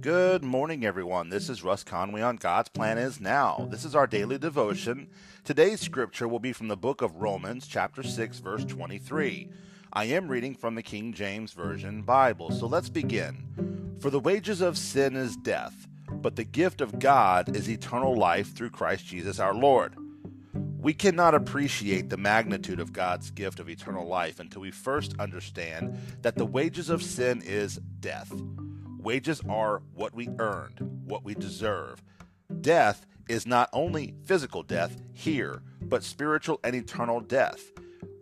Good 0.00 0.44
morning, 0.44 0.84
everyone. 0.84 1.28
This 1.28 1.48
is 1.48 1.64
Russ 1.64 1.82
Conway 1.82 2.22
on 2.22 2.36
God's 2.36 2.68
Plan 2.68 2.98
Is 2.98 3.20
Now. 3.20 3.66
This 3.68 3.84
is 3.84 3.96
our 3.96 4.06
daily 4.06 4.38
devotion. 4.38 5.08
Today's 5.42 5.80
scripture 5.80 6.28
will 6.28 6.38
be 6.38 6.52
from 6.52 6.68
the 6.68 6.76
book 6.76 7.02
of 7.02 7.16
Romans, 7.16 7.66
chapter 7.66 8.04
6, 8.04 8.38
verse 8.38 8.64
23. 8.64 9.50
I 9.92 10.04
am 10.04 10.28
reading 10.28 10.54
from 10.54 10.76
the 10.76 10.84
King 10.84 11.12
James 11.12 11.52
Version 11.52 12.02
Bible, 12.02 12.52
so 12.52 12.68
let's 12.68 12.88
begin. 12.88 13.96
For 13.98 14.08
the 14.08 14.20
wages 14.20 14.60
of 14.60 14.78
sin 14.78 15.16
is 15.16 15.36
death, 15.36 15.88
but 16.12 16.36
the 16.36 16.44
gift 16.44 16.80
of 16.80 17.00
God 17.00 17.56
is 17.56 17.68
eternal 17.68 18.14
life 18.14 18.54
through 18.54 18.70
Christ 18.70 19.04
Jesus 19.04 19.40
our 19.40 19.54
Lord. 19.54 19.96
We 20.52 20.94
cannot 20.94 21.34
appreciate 21.34 22.08
the 22.08 22.16
magnitude 22.16 22.78
of 22.78 22.92
God's 22.92 23.32
gift 23.32 23.58
of 23.58 23.68
eternal 23.68 24.06
life 24.06 24.38
until 24.38 24.62
we 24.62 24.70
first 24.70 25.14
understand 25.18 25.98
that 26.22 26.36
the 26.36 26.46
wages 26.46 26.88
of 26.88 27.02
sin 27.02 27.42
is 27.44 27.80
death. 27.98 28.32
Wages 28.98 29.40
are 29.48 29.82
what 29.94 30.14
we 30.14 30.28
earned, 30.38 31.02
what 31.04 31.24
we 31.24 31.34
deserve. 31.34 32.02
Death 32.60 33.06
is 33.28 33.46
not 33.46 33.70
only 33.72 34.14
physical 34.24 34.62
death 34.62 35.00
here, 35.12 35.62
but 35.80 36.02
spiritual 36.02 36.58
and 36.64 36.74
eternal 36.74 37.20
death. 37.20 37.70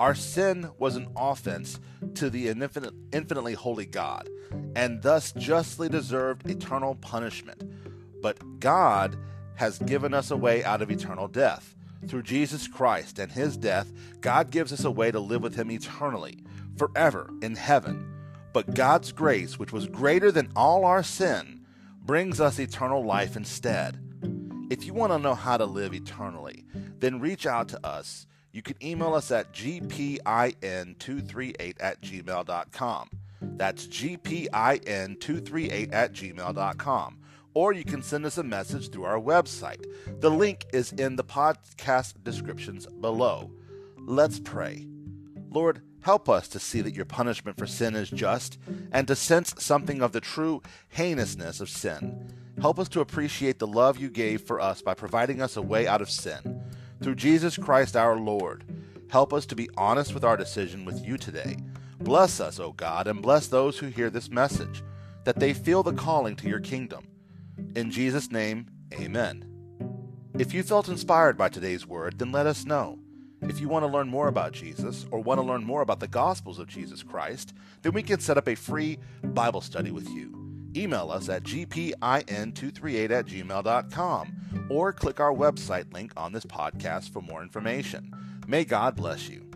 Our 0.00 0.14
sin 0.14 0.70
was 0.78 0.96
an 0.96 1.08
offense 1.16 1.78
to 2.14 2.28
the 2.28 2.48
infinite, 2.48 2.92
infinitely 3.12 3.54
holy 3.54 3.86
God, 3.86 4.28
and 4.74 5.00
thus 5.00 5.32
justly 5.32 5.88
deserved 5.88 6.50
eternal 6.50 6.96
punishment. 6.96 7.62
But 8.20 8.58
God 8.58 9.16
has 9.54 9.78
given 9.78 10.12
us 10.12 10.32
a 10.32 10.36
way 10.36 10.64
out 10.64 10.82
of 10.82 10.90
eternal 10.90 11.28
death. 11.28 11.76
Through 12.08 12.24
Jesus 12.24 12.66
Christ 12.66 13.18
and 13.18 13.30
his 13.30 13.56
death, 13.56 13.92
God 14.20 14.50
gives 14.50 14.72
us 14.72 14.84
a 14.84 14.90
way 14.90 15.10
to 15.12 15.20
live 15.20 15.42
with 15.42 15.54
him 15.54 15.70
eternally, 15.70 16.42
forever 16.76 17.30
in 17.40 17.54
heaven. 17.54 18.13
But 18.54 18.74
God's 18.74 19.12
grace, 19.12 19.58
which 19.58 19.72
was 19.72 19.88
greater 19.88 20.30
than 20.30 20.52
all 20.54 20.84
our 20.84 21.02
sin, 21.02 21.66
brings 22.00 22.40
us 22.40 22.60
eternal 22.60 23.04
life 23.04 23.36
instead. 23.36 23.98
If 24.70 24.86
you 24.86 24.94
want 24.94 25.12
to 25.12 25.18
know 25.18 25.34
how 25.34 25.56
to 25.56 25.66
live 25.66 25.92
eternally, 25.92 26.64
then 27.00 27.18
reach 27.18 27.46
out 27.46 27.66
to 27.70 27.84
us. 27.84 28.28
You 28.52 28.62
can 28.62 28.76
email 28.80 29.14
us 29.14 29.32
at 29.32 29.52
gpin238 29.52 31.74
at 31.80 32.00
gmail.com. 32.00 33.10
That's 33.40 33.88
gpin238 33.88 35.92
at 35.92 36.12
gmail.com. 36.12 37.18
Or 37.54 37.72
you 37.72 37.84
can 37.84 38.02
send 38.02 38.24
us 38.24 38.38
a 38.38 38.44
message 38.44 38.90
through 38.90 39.04
our 39.04 39.20
website. 39.20 39.84
The 40.20 40.30
link 40.30 40.66
is 40.72 40.92
in 40.92 41.16
the 41.16 41.24
podcast 41.24 42.22
descriptions 42.22 42.86
below. 42.86 43.50
Let's 43.98 44.38
pray. 44.38 44.86
Lord, 45.50 45.82
Help 46.04 46.28
us 46.28 46.48
to 46.48 46.60
see 46.60 46.82
that 46.82 46.94
your 46.94 47.06
punishment 47.06 47.56
for 47.56 47.66
sin 47.66 47.94
is 47.94 48.10
just 48.10 48.58
and 48.92 49.08
to 49.08 49.16
sense 49.16 49.54
something 49.58 50.02
of 50.02 50.12
the 50.12 50.20
true 50.20 50.60
heinousness 50.94 51.62
of 51.62 51.70
sin. 51.70 52.30
Help 52.60 52.78
us 52.78 52.90
to 52.90 53.00
appreciate 53.00 53.58
the 53.58 53.66
love 53.66 53.98
you 53.98 54.10
gave 54.10 54.42
for 54.42 54.60
us 54.60 54.82
by 54.82 54.92
providing 54.92 55.40
us 55.40 55.56
a 55.56 55.62
way 55.62 55.86
out 55.86 56.02
of 56.02 56.10
sin. 56.10 56.62
Through 57.02 57.14
Jesus 57.14 57.56
Christ 57.56 57.96
our 57.96 58.16
Lord, 58.16 58.64
help 59.08 59.32
us 59.32 59.46
to 59.46 59.56
be 59.56 59.70
honest 59.78 60.12
with 60.12 60.24
our 60.24 60.36
decision 60.36 60.84
with 60.84 61.02
you 61.02 61.16
today. 61.16 61.56
Bless 62.00 62.38
us, 62.38 62.60
O 62.60 62.72
God, 62.72 63.06
and 63.06 63.22
bless 63.22 63.46
those 63.46 63.78
who 63.78 63.86
hear 63.86 64.10
this 64.10 64.28
message, 64.28 64.82
that 65.24 65.40
they 65.40 65.54
feel 65.54 65.82
the 65.82 65.94
calling 65.94 66.36
to 66.36 66.48
your 66.50 66.60
kingdom. 66.60 67.08
In 67.74 67.90
Jesus' 67.90 68.30
name, 68.30 68.66
amen. 68.92 69.46
If 70.38 70.52
you 70.52 70.64
felt 70.64 70.88
inspired 70.88 71.38
by 71.38 71.48
today's 71.48 71.86
word, 71.86 72.18
then 72.18 72.30
let 72.30 72.46
us 72.46 72.66
know. 72.66 72.98
If 73.48 73.60
you 73.60 73.68
want 73.68 73.84
to 73.84 73.88
learn 73.88 74.08
more 74.08 74.28
about 74.28 74.52
Jesus 74.52 75.06
or 75.10 75.20
want 75.20 75.38
to 75.38 75.46
learn 75.46 75.64
more 75.64 75.82
about 75.82 76.00
the 76.00 76.08
Gospels 76.08 76.58
of 76.58 76.66
Jesus 76.66 77.02
Christ, 77.02 77.54
then 77.82 77.92
we 77.92 78.02
can 78.02 78.20
set 78.20 78.38
up 78.38 78.48
a 78.48 78.54
free 78.54 78.98
Bible 79.22 79.60
study 79.60 79.90
with 79.90 80.08
you. 80.08 80.44
Email 80.76 81.10
us 81.10 81.28
at 81.28 81.44
gpin238 81.44 83.10
at 83.10 83.26
gmail.com 83.26 84.66
or 84.70 84.92
click 84.92 85.20
our 85.20 85.32
website 85.32 85.92
link 85.92 86.12
on 86.16 86.32
this 86.32 86.44
podcast 86.44 87.12
for 87.12 87.22
more 87.22 87.42
information. 87.42 88.12
May 88.48 88.64
God 88.64 88.96
bless 88.96 89.28
you. 89.28 89.53